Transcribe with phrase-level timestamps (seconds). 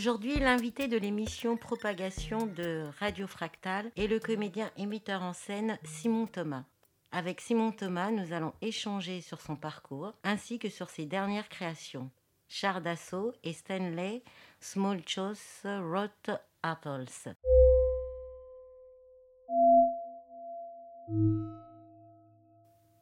[0.00, 5.78] Aujourd'hui, l'invité de l'émission Propagation de Radio Fractal est le comédien et metteur en scène
[5.84, 6.64] Simon Thomas.
[7.12, 12.10] Avec Simon Thomas, nous allons échanger sur son parcours ainsi que sur ses dernières créations.
[12.48, 14.22] Char d'assaut et Stanley
[14.58, 17.34] Small Chose Rot Apples.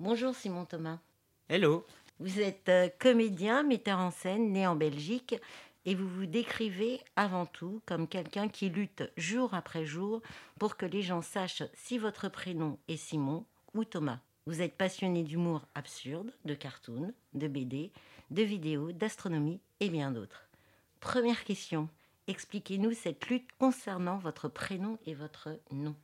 [0.00, 0.98] Bonjour Simon Thomas.
[1.48, 1.86] Hello.
[2.20, 5.36] Vous êtes euh, comédien, metteur en scène, né en Belgique,
[5.88, 10.20] et vous vous décrivez avant tout comme quelqu'un qui lutte jour après jour
[10.59, 14.20] pour que les gens sachent si votre prénom est Simon ou Thomas.
[14.45, 17.91] Vous êtes passionné d'humour absurde, de cartoon, de BD,
[18.30, 20.51] de vidéos, d'astronomie et bien d'autres.
[21.01, 21.89] Première question,
[22.27, 25.97] expliquez-nous cette lutte concernant votre prénom et votre nom.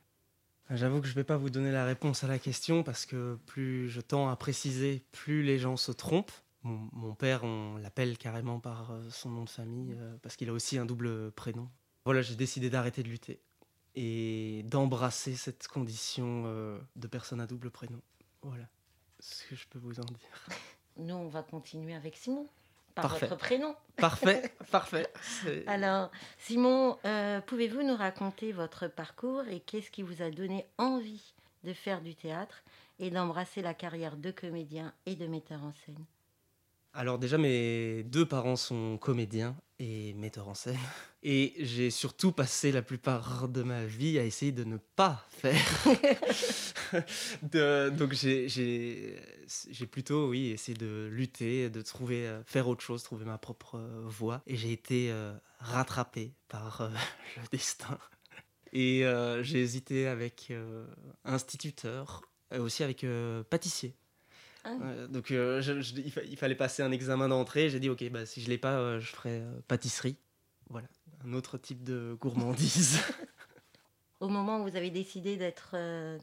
[0.71, 3.37] J'avoue que je ne vais pas vous donner la réponse à la question parce que
[3.45, 6.33] plus je tends à préciser, plus les gens se trompent.
[6.65, 10.51] Mon, père, on l'appelle carrément par euh, son nom de famille euh, parce qu'il a
[10.51, 11.69] aussi un double prénom.
[12.05, 13.39] Voilà, j'ai décidé d'arrêter de lutter
[13.95, 18.01] et d'embrasser cette condition euh, de personne à double prénom.
[18.41, 18.65] Voilà
[19.19, 20.47] ce que je peux vous en dire.
[20.97, 22.47] Nous, on va continuer avec Simon
[22.93, 23.75] par votre prénom.
[23.97, 25.07] Parfait, parfait.
[25.67, 31.33] Alors, Simon, euh, pouvez-vous nous raconter votre parcours et qu'est-ce qui vous a donné envie
[31.63, 32.63] de faire du théâtre
[32.99, 36.05] et d'embrasser la carrière de comédien et de metteur en scène?
[36.95, 40.79] Alors déjà, mes deux parents sont comédiens et metteurs en scène.
[41.23, 45.83] Et j'ai surtout passé la plupart de ma vie à essayer de ne pas faire.
[47.91, 49.19] donc j'ai
[49.91, 54.03] plutôt, oui, essayé de lutter, de trouver, euh, faire autre chose, trouver ma propre euh,
[54.05, 54.41] voie.
[54.47, 56.89] Et j'ai été euh, rattrapé par
[57.37, 57.97] le destin.
[58.71, 59.03] Et
[59.41, 60.51] j'ai hésité avec
[61.23, 63.05] instituteur, aussi avec
[63.49, 63.95] pâtissier.
[64.65, 65.07] Ah.
[65.07, 65.61] donc euh,
[66.25, 67.69] il, fallait passer un examen d'entrée.
[67.69, 70.17] J'ai dit ok, bah, si je l'ai pas, euh, je ferai euh, pâtisserie.
[70.69, 70.87] Voilà,
[71.23, 72.99] un autre type de gourmandise.
[74.19, 75.75] Au moment où vous avez décidé d'être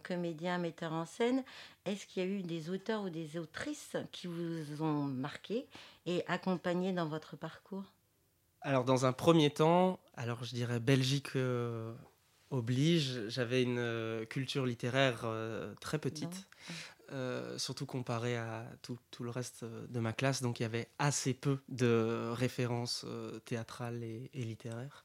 [0.02, 1.44] comédien, metteur en scène,
[1.84, 5.66] est-ce qu'il y a eu des auteurs ou des autrices qui vous ont marqué
[6.06, 7.84] et accompagné dans votre parcours?
[8.62, 11.36] Alors dans un premier temps, alors je dirais Belgique
[12.52, 15.26] oblige, j'avais une culture littéraire
[15.80, 16.46] très petite.
[17.12, 20.40] Euh, surtout comparé à tout, le reste de ma classe.
[20.40, 25.04] Donc il y avait assez peu de références euh, théâtrales et, littéraires.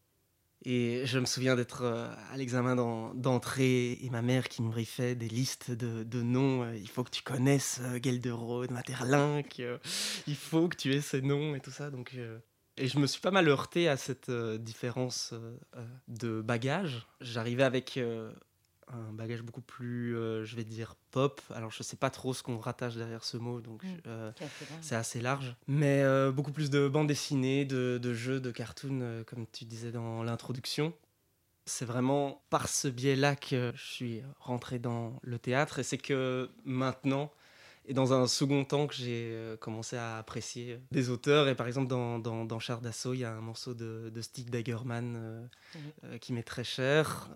[0.64, 2.76] Et je me souviens d'être euh, à l'examen
[3.14, 6.72] d'entrée et ma mère qui me briefait des listes de, noms.
[6.72, 9.62] il faut que tu connaisses Gelderode, Materlinck,
[10.28, 11.92] il faut que tu aies ces noms et tout ça.
[11.92, 12.16] Donc,
[12.78, 15.34] et je me suis pas mal heurté à cette différence
[16.08, 17.08] de bagage.
[17.22, 18.00] J'arrivais avec
[18.90, 21.42] un bagage beaucoup plus, euh, je vais dire, pop.
[21.54, 23.88] Alors, je sais pas trop ce qu'on rattache derrière ce mot, donc mm.
[24.08, 24.32] euh,
[24.82, 25.56] c'est assez large.
[25.68, 29.92] Mais euh, beaucoup plus de bandes dessinées, de, de jeux, de cartoons, comme tu disais
[29.92, 30.94] dans l'introduction.
[31.66, 35.80] C'est vraiment par ce biais-là que je suis rentré dans le théâtre.
[35.80, 37.30] Et c'est que maintenant,
[37.88, 41.48] et dans un second temps que j'ai euh, commencé à apprécier des auteurs.
[41.48, 44.50] Et par exemple, dans, dans, Char d'assaut, il y a un morceau de, de Stig
[44.50, 45.48] Dagerman euh,
[46.04, 47.30] euh, qui m'est très cher.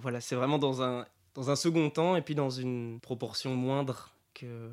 [0.00, 4.10] voilà, c'est vraiment dans un, dans un second temps et puis dans une proportion moindre
[4.34, 4.70] que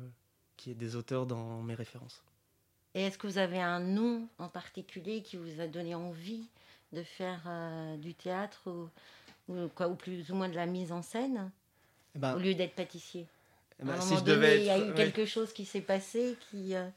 [0.56, 2.24] qui est des auteurs dans mes références.
[2.94, 6.48] Et est-ce que vous avez un nom en particulier qui vous a donné envie
[6.92, 7.42] de faire
[7.98, 8.88] du théâtre ou,
[9.52, 11.52] ou, quoi, ou plus ou moins de la mise en scène?
[12.16, 13.28] Eh ben, au lieu d'être pâtissier
[13.80, 16.74] eh ben, si je devais il y a eu quelque chose qui s'est passé qui,
[16.74, 16.88] euh,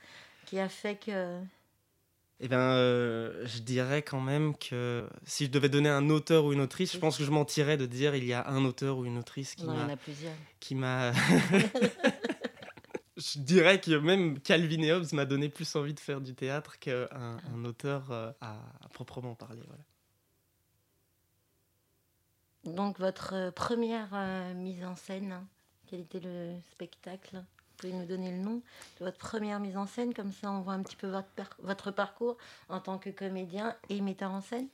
[0.45, 1.39] qui a fait que.
[2.39, 6.53] Eh bien, euh, je dirais quand même que si je devais donner un auteur ou
[6.53, 9.05] une autrice, je pense que je mentirais de dire il y a un auteur ou
[9.05, 9.87] une autrice qui m'a.
[10.59, 11.13] Qui m'a.
[13.17, 16.79] je dirais que même Calvin et Hobbes m'a donné plus envie de faire du théâtre
[16.79, 18.57] qu'un un auteur euh, à,
[18.91, 19.61] proprement parler.
[19.67, 19.83] Voilà.
[22.75, 24.15] Donc, votre première
[24.55, 25.45] mise en scène
[25.91, 28.61] quel était le spectacle Vous pouvez nous donner le nom
[28.99, 30.13] de votre première mise en scène?
[30.13, 31.27] Comme ça, on voit un petit peu votre,
[31.59, 32.37] votre parcours
[32.69, 34.69] en tant que comédien et metteur en scène.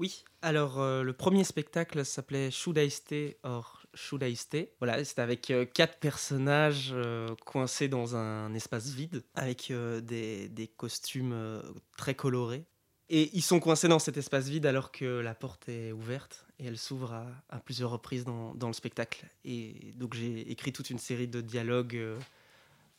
[0.00, 3.86] Oui, alors euh, le premier spectacle s'appelait Stay or
[4.34, 4.74] Stay?
[4.80, 9.72] Voilà, c'était avec euh, quatre personnages euh, coincés dans un espace vide, avec
[10.02, 11.62] des, des, costumes
[11.96, 12.66] très colorés.
[13.10, 16.66] Et ils sont coincés dans cet espace vide alors que la porte est ouverte et
[16.66, 17.12] elle s'ouvre
[17.50, 19.26] à, plusieurs reprises dans, dans, le spectacle.
[19.44, 22.18] Et donc j'ai écrit toute une série de dialogues euh,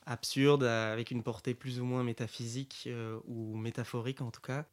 [0.06, 4.66] absurdes avec une portée plus ou moins métaphysique euh, ou métaphorique en tout cas.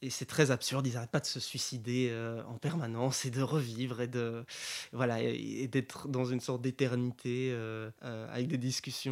[0.00, 3.42] Et c'est très absurde, ils n'arrêtent pas de se suicider euh, en permanence et de
[3.42, 4.44] revivre et de
[4.92, 9.08] voilà et, d'être dans une sorte d'éternité euh, euh, avec des discussions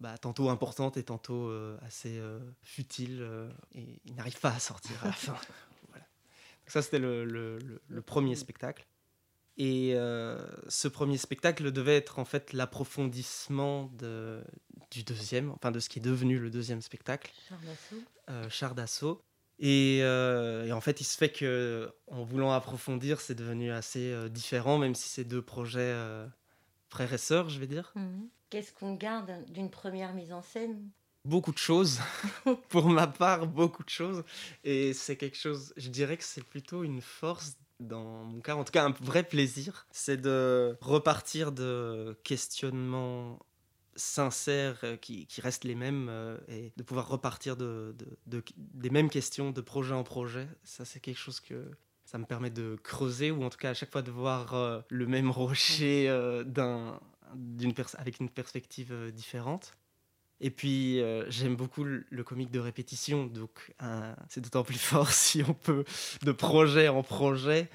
[0.00, 1.52] bah, tantôt importantes et tantôt
[1.82, 2.20] assez
[2.62, 3.26] futiles
[3.74, 5.36] et ils n'arrivent pas à sortir à la fin.
[5.88, 6.06] voilà.
[6.66, 8.86] ça c'était le, le, le, premier spectacle.
[9.58, 9.94] Et
[10.68, 14.42] ce premier spectacle devait être en fait l'approfondissement de,
[14.90, 17.32] du deuxième, enfin de ce qui est devenu le deuxième spectacle,
[18.48, 19.22] Char d'assaut.
[19.62, 24.28] Euh, et, en fait, il se fait que, en voulant approfondir, c'est devenu assez euh,
[24.28, 26.26] différent, même si c'est deux projets euh,
[26.88, 27.92] frères et sœurs, je vais dire.
[27.94, 28.28] Mhm.
[28.50, 30.88] Qu'est-ce qu'on garde d'une première mise en scène?
[31.24, 32.00] Beaucoup de choses.
[32.70, 34.24] Pour ma part, beaucoup de choses.
[34.64, 38.64] Et c'est quelque chose, je dirais que c'est plutôt une force dans mon cas, en
[38.64, 43.38] tout cas un vrai plaisir, c'est de repartir de questionnements
[43.98, 47.94] sincères euh, qui, qui, restent les mêmes euh, et de pouvoir repartir de,
[48.26, 51.70] de, des mêmes questions de projet en projet, ça c'est quelque chose que
[52.04, 54.80] ça me permet de creuser ou en tout cas à chaque fois de voir euh,
[54.88, 56.08] le même rocher
[56.46, 57.00] d'un,
[57.34, 59.76] d'une avec une perspective différente.
[60.40, 63.74] Et puis j'aime beaucoup le, comique de répétition, donc
[64.28, 65.84] c'est d'autant plus fort si on peut
[66.22, 67.68] de projet en projet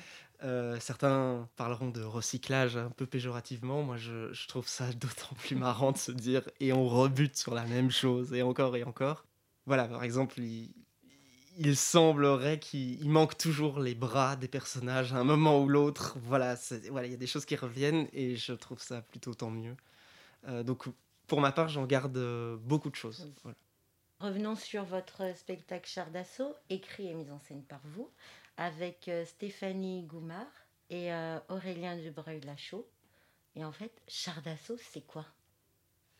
[0.44, 3.84] euh, certains parleront de recyclage un peu péjorativement.
[3.84, 7.66] Moi, je, trouve ça d'autant plus marrant de se dire et on rebute sur la
[7.66, 9.26] même chose et encore et encore.
[9.66, 15.62] Voilà, par exemple, il, semblerait qu'il manque toujours les bras des personnages à un moment
[15.62, 16.18] ou l'autre.
[16.24, 16.56] Voilà,
[16.90, 19.78] voilà, il y a des choses qui reviennent et je trouve ça plutôt tant mieux.
[20.50, 20.86] Euh, donc,
[21.28, 23.32] pour ma part, j'en garde euh, beaucoup de choses.
[24.20, 28.10] Revenons sur votre spectacle Char d'assaut, écrit et mis en scène par vous
[28.58, 30.48] avec euh, Stéphanie Goumard
[30.90, 32.88] et euh, Aurélien Dubreuil-Lachaud.
[33.56, 35.26] Et en fait, char d'assaut, c'est quoi?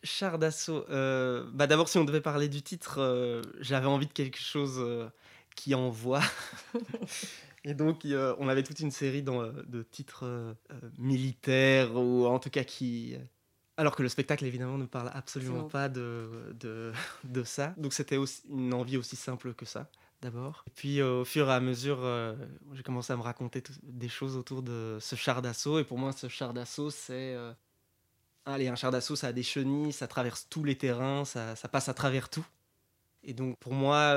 [0.02, 4.38] Char d'assaut, euh, bah d'abord, si on devait parler du titre, j'avais envie de quelque
[4.38, 5.10] chose
[5.56, 6.20] qui envoie.
[7.64, 10.54] Et donc, on avait toute une série de titres
[10.98, 13.16] militaires, ou en tout cas qui.
[13.78, 16.92] Alors que le spectacle, évidemment, ne parle absolument pas de, de,
[17.24, 17.74] de, ça.
[17.78, 18.18] Donc, c'était
[18.50, 19.88] une envie aussi simple que ça
[20.66, 22.34] Et puis euh, au fur et à mesure, euh,
[22.72, 25.78] j'ai commencé à me raconter des choses autour de ce char d'assaut.
[25.78, 27.34] Et pour moi, ce char d'assaut, c'est...
[27.34, 27.52] Euh,
[28.46, 31.88] allez, un char d'assaut, ça a des chenilles, ça traverse tous les terrains, ça, passe
[31.88, 32.46] à travers tout.
[33.22, 34.14] Et donc pour moi,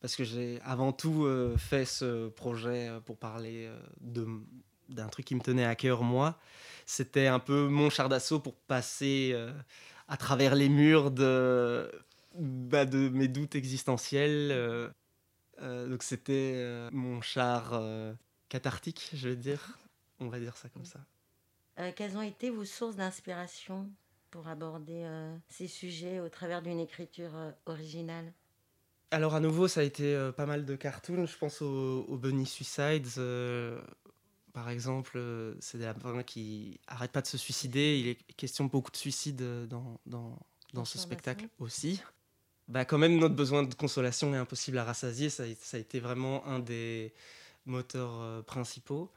[0.00, 5.64] parce que j'ai avant tout fait ce projet pour parler d'un truc qui me tenait
[5.64, 6.36] à cœur moi,
[6.84, 9.36] c'était un peu mon char d'assaut pour passer
[10.08, 11.88] à travers les murs de
[12.38, 14.50] bah, de mes doutes existentiels.
[14.52, 14.88] Euh,
[15.62, 17.80] euh, donc c'était euh, mon char
[18.48, 19.78] cathartique, je veux dire.
[20.20, 21.00] On va dire ça comme ça.
[21.94, 23.90] quelles ont été vos sources d'inspiration
[24.30, 25.06] pour aborder
[25.48, 27.32] ces sujets au travers d'une écriture
[27.66, 28.32] originale?
[29.10, 31.26] Alors à nouveau, ça a été pas mal de cartoons.
[31.26, 33.20] Je pense aux, Bunny Suicides.
[34.54, 35.20] par exemple,
[35.60, 37.98] c'est des lapins qui arrêtent pas de se suicider.
[37.98, 40.38] Il est question de beaucoup de suicides dans, dans,
[40.72, 42.00] dans ce spectacle aussi
[42.68, 45.30] bah, quand même, notre besoin de consolation est impossible à rassasier.
[45.30, 47.12] Ça, a été vraiment un des
[47.64, 49.10] moteurs euh, principaux.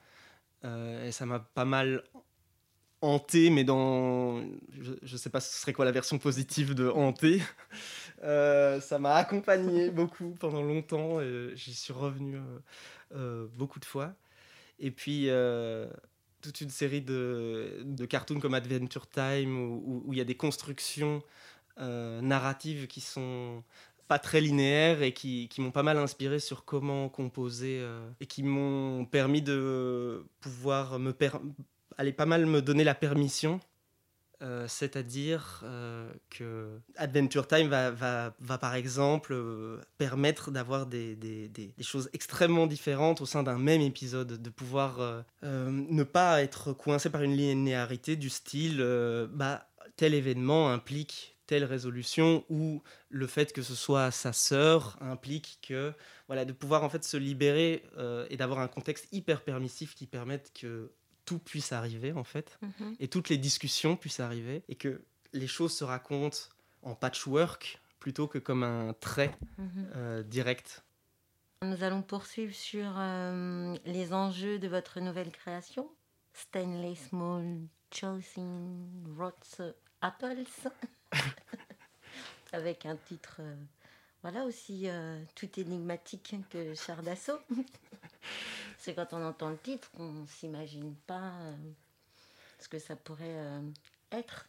[0.65, 2.03] Euh, et ça m'a pas mal
[3.01, 4.41] hanté, mais dans.
[4.71, 7.41] Je ne sais pas ce serait quoi la version positive de hanté.
[8.21, 11.19] Euh, ça m'a accompagné beaucoup pendant longtemps.
[11.55, 12.37] J'y suis revenu
[13.53, 14.13] beaucoup de fois.
[14.77, 15.29] Et puis
[16.41, 21.23] toute une série de, de, cartoons comme Adventure Time où il y a des constructions
[21.79, 23.63] narratives qui sont
[24.09, 28.41] pas très linéaires et qui, m'ont pas mal inspiré sur comment composer euh, et qui
[28.41, 31.15] m'ont permis de pouvoir me
[31.97, 33.61] aller pas mal me donner la permission
[34.41, 35.65] euh, c'est-à-dire
[36.29, 39.37] que Adventure Time va, par exemple
[39.97, 41.17] permettre d'avoir des,
[41.81, 47.21] choses extrêmement différentes au sein d'un même épisode, de pouvoir ne pas être coincé par
[47.21, 48.81] une linéarité du style
[49.33, 49.67] bah,
[49.97, 55.93] tel événement implique telle résolution ou le fait que ce soit sa sœur implique que
[56.27, 60.05] voilà de pouvoir en fait se libérer euh, et d'avoir un contexte hyper permissif qui
[60.05, 60.91] permette que
[61.25, 62.95] tout puisse arriver en fait mhm.
[62.99, 65.01] et toutes les discussions puissent arriver et que
[65.33, 66.37] les choses se racontent
[66.83, 69.91] en patchwork plutôt que comme un trait mhm.
[69.95, 70.83] euh, direct.
[71.63, 75.89] Nous allons poursuivre sur euh, les enjeux de votre nouvelle création,
[76.31, 80.45] Stanley Small Choosing Rots Apples.
[82.51, 83.55] Avec un titre, euh,
[84.21, 87.39] voilà aussi euh, tout énigmatique que Char d'assaut.
[88.77, 91.53] C'est quand on entend le titre qu'on s'imagine pas euh,
[92.59, 93.37] ce que ça pourrait
[94.11, 94.47] être.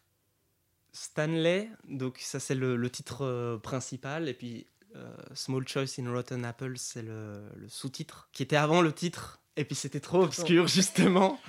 [0.93, 4.67] Stanley, donc ça c'est le, titre principal, et puis
[5.35, 9.41] Small Choice in Rotten Apple, c'est le, le sous-titre, qui était avant le titre.
[9.57, 11.41] Et puis c'était trop obscur, justement.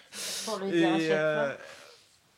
[0.46, 1.66] Pour le dire à chaque fois.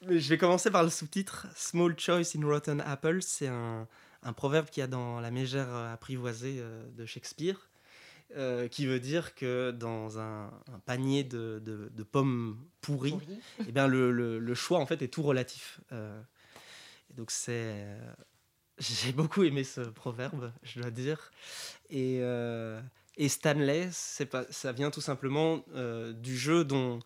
[0.10, 1.48] Je vais commencer par le sous-titre.
[1.56, 3.88] Small Choice in Rotten Apple, c'est un,
[4.24, 6.62] un proverbe qu'il y a dans La mégère apprivoisée
[6.96, 7.70] de Shakespeare.
[8.36, 10.50] Euh, qui veut dire que dans un,
[10.88, 13.20] panier de, de, pommes pourries,
[13.68, 15.82] eh bien le, le, choix en fait est tout relatif.
[15.92, 16.20] Euh,
[17.16, 18.14] donc c'est, euh,
[18.80, 21.32] j'ai beaucoup aimé ce proverbe, je dois dire.
[21.92, 22.22] Et,
[23.18, 25.64] et Stanley, c'est pas, ça vient tout simplement
[26.16, 27.00] du jeu dont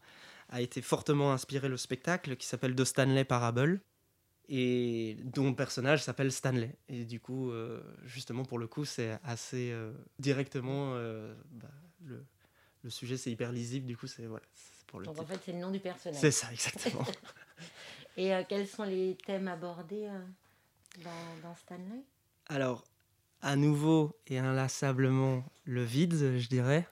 [0.49, 3.81] a été fortement inspiré le spectacle, qui s'appelle The Stanley Parable
[4.49, 6.75] et dont le personnage s'appelle Stanley.
[6.87, 10.93] Et du coup, euh, justement, pour le coup, c'est assez euh, directement.
[10.95, 11.67] Euh, bah,
[12.05, 12.23] le,
[12.83, 14.45] le, sujet, c'est hyper lisible, du coup, c'est voilà,
[14.87, 16.19] pour le Donc en fait, c'est le nom du personnage.
[16.19, 17.05] C'est ça, exactement.
[18.17, 20.07] et quels sont les thèmes abordés
[21.03, 22.03] dans, dans, Stanley?
[22.47, 22.85] Alors,
[23.41, 26.87] à nouveau et inlassablement, le vide, je dirais.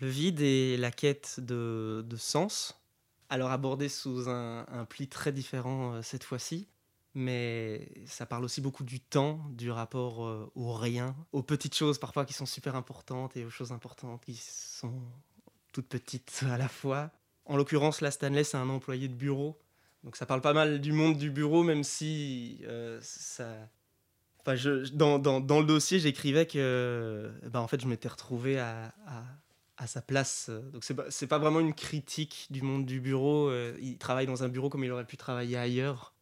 [0.00, 2.78] Le vide et la quête de, de sens.
[3.28, 6.68] Alors abordé sous un, pli très différent cette fois-ci
[7.14, 11.98] mais ça parle aussi beaucoup du temps, du rapport euh, au rien, aux petites choses
[11.98, 15.02] parfois qui sont super importantes et aux choses importantes qui sont
[15.72, 17.10] toutes petites à la fois.
[17.44, 19.58] En l'occurrence, la Stanley, c'est un employé de bureau,
[20.04, 23.68] donc ça parle pas mal du monde du bureau, même si euh, ça...
[24.40, 24.54] Enfin,
[24.92, 28.94] dans, dans, dans, le dossier, j'écrivais que ben, en fait, je m'étais retrouvé à,
[29.78, 30.50] à, sa place.
[30.50, 33.48] Donc, c'est pas, pas vraiment une critique du monde du bureau.
[33.48, 36.12] Euh, il travaille dans un bureau comme il aurait pu travailler ailleurs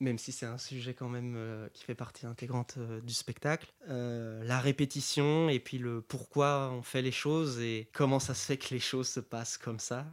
[0.00, 3.72] même si c'est un sujet quand même euh, qui fait partie intégrante euh, du spectacle.
[3.88, 8.44] Euh, la répétition et puis le pourquoi on fait les choses et comment ça se
[8.44, 10.06] fait que les choses se passent comme ça.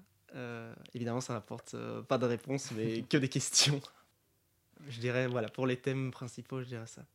[0.93, 1.75] évidemment, ça n'apporte
[2.07, 3.81] pas de réponse, mais que des questions.
[4.88, 7.05] Je dirais, voilà, pour les thèmes principaux, je dirais ça.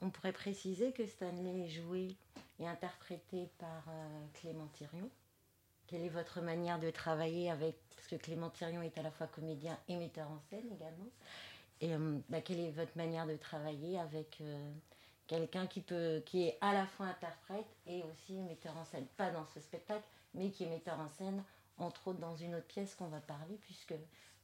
[0.00, 2.16] On pourrait préciser que Stanley est joué
[2.58, 3.84] et interprété par
[4.34, 5.10] Clément Thirion.
[5.86, 9.26] Quelle est votre manière de travailler avec, parce que Clément Thirion est à la fois
[9.28, 11.10] comédien et metteur en scène également,
[11.80, 14.72] et euh, bah, quelle est votre manière de travailler avec euh,
[15.26, 15.84] quelqu'un qui,
[16.24, 19.06] qui est à la fois interprète et aussi metteur en scène?
[19.16, 21.42] Pas dans ce spectacle, mais qui est metteur en scène,
[21.78, 23.94] entre autres dans une autre pièce qu'on va parler, puisque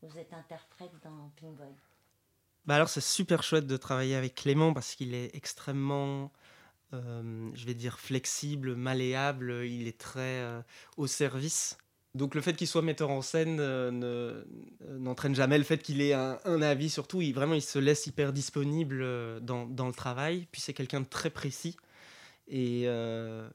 [0.03, 1.75] vous êtes interprète dans Pink Boy.
[2.65, 6.29] Bah alors c'est super chouette de travailler avec Clément parce qu'il est extrêmement, euh,
[6.93, 10.45] je vais dire, flexible, malléable, il est très
[10.97, 11.77] au service.
[12.15, 14.45] Donc le fait qu'il soit metteur en scène euh,
[14.99, 18.35] n'entraîne jamais le fait qu'il ait un, avis, surtout, il, vraiment il se laisse hyper
[18.35, 21.77] disponible euh, dans, le travail, puis c'est quelqu'un de très précis.
[22.53, 23.49] Euh,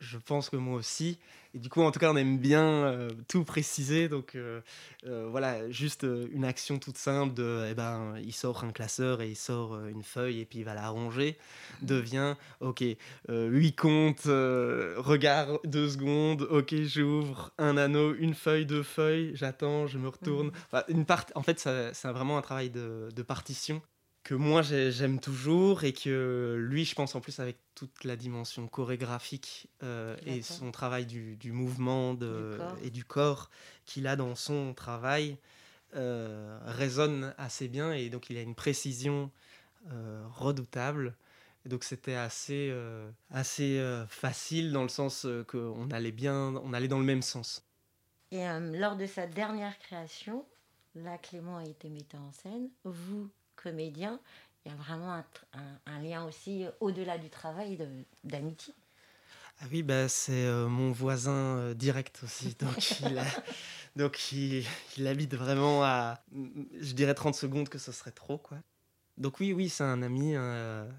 [0.00, 1.18] je pense que moi aussi.
[1.54, 4.08] Et du coup, en tout cas, on aime bien euh, tout préciser.
[4.08, 4.60] Donc, euh,
[5.06, 9.30] euh, voilà, juste une action toute simple de, eh ben, il sort un classeur et
[9.30, 11.38] il sort une feuille et puis il va la ranger,
[11.82, 12.82] devient, ok,
[13.28, 19.98] huit comptes, regard deux secondes, ok, j'ouvre un anneau, une feuille, deux feuilles, j'attends, je
[19.98, 20.48] me retourne.
[20.72, 20.78] Mmh.
[20.88, 23.80] une part, en fait, c'est vraiment un travail de, de partition
[24.24, 28.66] que moi j'aime toujours et que lui, je pense en plus avec toute la dimension
[28.66, 33.50] chorégraphique euh, et son travail du, du mouvement de, et du corps
[33.84, 35.36] qu'il a dans son travail
[35.94, 39.30] euh, résonne assez bien et donc il a une précision
[39.92, 41.14] euh, redoutable.
[41.66, 42.74] Et donc c'était assez,
[43.30, 47.64] assez facile dans le sens qu'on allait bien, on allait dans le même sens.
[48.32, 50.44] Et lors de sa dernière création,
[50.94, 53.30] là Clément a été metteur en scène, vous
[53.64, 54.20] comédien,
[54.64, 55.22] il y a vraiment
[55.86, 57.78] un, lien aussi au-delà du travail
[58.22, 58.74] d'amitié.
[59.60, 62.54] Ah oui, bah, c'est euh, mon voisin euh, direct aussi.
[62.60, 63.22] Donc, il,
[63.96, 64.66] donc il,
[64.98, 68.38] il, habite vraiment à, je dirais 30 secondes que ce serait trop.
[68.38, 68.58] quoi.
[69.16, 70.90] Donc oui, oui, c'est un ami euh,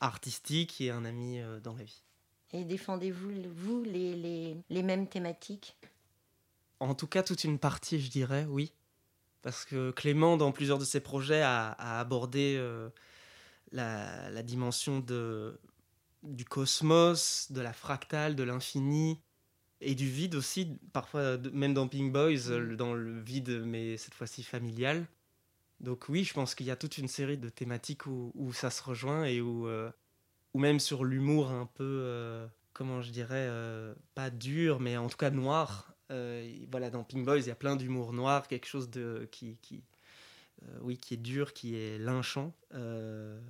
[0.00, 2.02] artistique et un ami dans la vie.
[2.52, 5.76] Et défendez-vous, vous, les, les, les mêmes thématiques?
[6.80, 8.72] En tout cas, toute une partie, je dirais, oui.
[9.42, 12.88] Parce que Clément, dans plusieurs de ses projets, a, abordé euh,
[13.72, 15.58] la, dimension de,
[16.22, 19.20] du cosmos, de la fractale, de l'infini
[19.80, 22.76] et du vide aussi, parfois même dans Pink Boys, mm.
[22.76, 25.06] dans le vide, mais cette fois-ci familial.
[25.80, 28.82] Donc oui, je pense qu'il y a toute une série de thématiques où, ça se
[28.82, 29.90] rejoint et où, euh,
[30.52, 33.48] ou même sur l'humour un peu, euh, comment je dirais,
[34.16, 37.76] pas dur, mais en tout cas noir, voilà, dans Pink Boys, il y a plein
[37.76, 39.82] d'humour noir, quelque chose de, qui, qui,
[40.62, 42.52] euh, oui, qui est dur, qui est lynchant.
[42.74, 43.40] Euh,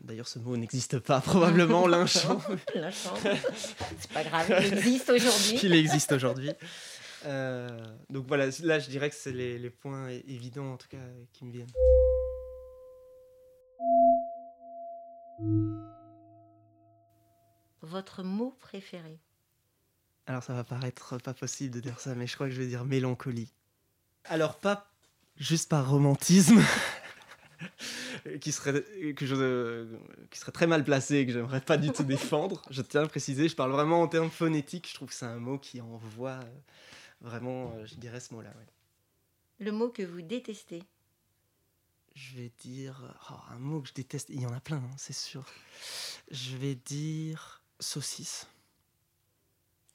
[0.00, 2.40] d'ailleurs, ce mot n'existe pas, probablement, lynchant.
[2.74, 3.14] lynchant.
[3.98, 5.60] C'est pas grave, il existe aujourd'hui.
[5.62, 6.50] il existe aujourd'hui.
[8.10, 10.98] donc voilà, là, je dirais que c'est les, les, points évidents, en tout cas,
[11.32, 11.72] qui me viennent.
[17.82, 19.18] votre mot préféré
[20.28, 22.66] Alors ça va paraître pas possible de dire ça, mais je crois que je vais
[22.66, 23.50] dire mélancolie.
[24.26, 24.92] Alors pas
[25.38, 26.62] juste par romantisme,
[28.42, 29.86] qui serait, que je,
[30.30, 32.60] qui serait très mal placé et que j'aimerais pas du tout défendre.
[32.68, 34.90] Je tiens à préciser, je parle vraiment en termes phonétiques.
[34.90, 36.58] Je trouve que c'est un mot qui envoie euh,
[37.22, 38.52] vraiment, euh, je dirais ce mot-là.
[39.60, 40.82] Le mot que vous détestez
[42.14, 43.16] Je vais dire.
[43.30, 44.28] Oh, un mot que je déteste.
[44.28, 45.46] Il y en a plein, hein, c'est sûr.
[46.30, 48.46] Je vais dire saucisse.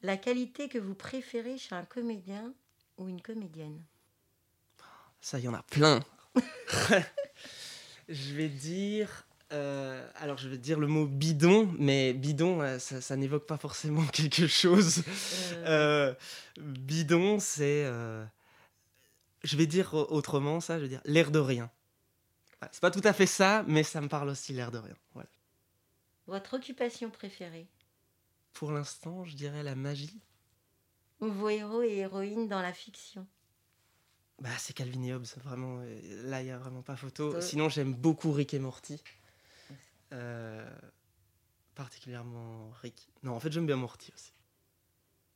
[0.03, 2.53] La qualité que vous préférez chez un comédien
[2.98, 3.81] ou une comédienne?
[5.22, 6.01] Ça, il y en a plein.
[8.10, 9.25] je vais dire.
[9.53, 14.05] Euh, alors, je vais dire le mot bidon, mais bidon, euh, ça, n'évoque pas forcément
[14.13, 15.03] quelque chose.
[15.65, 16.13] Euh.
[16.57, 17.86] bidon, c'est.
[19.45, 21.72] je vais dire autrement ça, je vais dire l'air de rien.
[22.74, 24.95] c'est pas tout à fait ça, mais ça me parle aussi l'air de rien.
[25.13, 25.29] Voilà.
[26.27, 27.67] Votre occupation préférée?
[28.53, 30.22] Pour l'instant, je dirais la magie.
[31.19, 33.25] Vos héros et héroïnes dans la fiction
[34.39, 35.81] bah, c'est Calvin et Hobbes, vraiment.
[36.25, 37.39] Là, il n'y a vraiment pas photo.
[37.39, 39.01] Sinon, j'aime beaucoup Rick et Morty.
[40.12, 40.69] Euh,
[41.75, 43.07] particulièrement Rick.
[43.24, 44.33] Non, en fait, j'aime bien Morty aussi.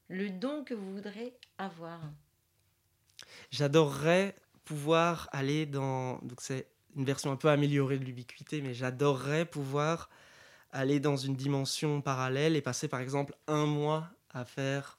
[0.10, 2.02] Le don que vous voudrez avoir
[3.50, 6.18] J'adorerais pouvoir aller dans.
[6.20, 10.10] Donc, c'est une version un peu améliorée de l'ubiquité, mais j'adorerais pouvoir
[10.72, 14.98] aller dans une dimension parallèle et passer, par exemple, un mois à faire,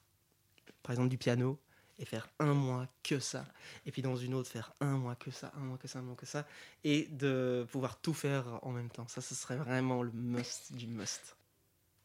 [0.83, 1.59] par exemple, du piano
[1.99, 3.45] et faire un mois que ça.
[3.85, 6.03] Et puis dans une autre, faire un mois que ça, un mois que ça, un
[6.03, 6.47] mois que ça.
[6.85, 9.09] Et de pouvoir tout faire en même temps.
[9.09, 11.37] Ça, ce serait vraiment le must du must.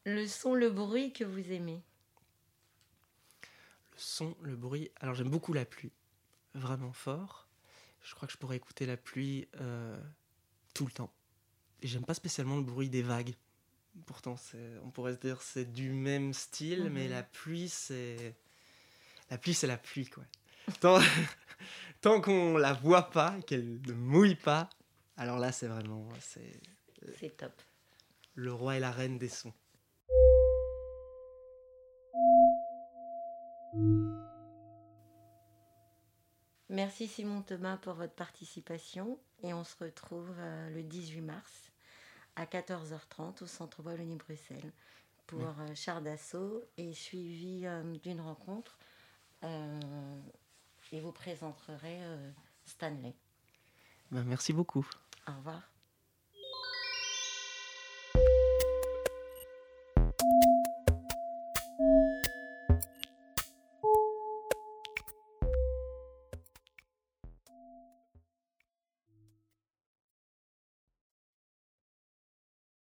[0.04, 1.80] Le son, le bruit que vous aimez
[3.92, 4.90] Le son, le bruit.
[5.00, 5.92] Alors j'aime beaucoup la pluie.
[6.54, 7.48] Vraiment fort.
[8.02, 9.98] Je crois que je pourrais écouter la pluie euh,
[10.74, 11.12] tout le temps.
[11.80, 13.34] Et j'aime pas spécialement le bruit des vagues.
[14.06, 14.36] Pourtant,
[14.82, 17.10] on pourrait se dire c'est du même style, mais mhm.
[17.10, 18.34] la pluie, c'est
[19.30, 20.24] la pluie, c'est la pluie, quoi.
[20.80, 20.98] Tant,
[22.00, 24.68] tant qu'on la voit pas, qu'elle ne mouille pas,
[25.16, 26.08] alors là, c'est vraiment.
[27.18, 27.52] C'est top.
[28.34, 29.52] Le roi et la reine des sons.
[36.68, 41.70] Merci Simon Thomas pour votre participation et on se retrouve euh, le 18 mars
[42.36, 44.72] à 14h30 au Centre Wallonie-Bruxelles
[45.26, 48.78] pour euh, char d'assaut et suivi euh, d'une rencontre
[49.42, 49.80] euh,
[50.92, 51.98] et vous présenterez
[52.64, 53.14] Stanley.
[54.12, 54.86] Ben, merci beaucoup.
[55.26, 55.73] Au revoir.